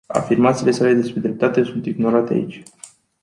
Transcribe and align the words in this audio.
Afirmațiile 0.09 0.71
sale 0.71 0.93
despre 0.93 1.19
dreptate 1.19 1.63
sunt 1.63 1.85
ignorate 1.85 2.33
aici. 2.33 2.63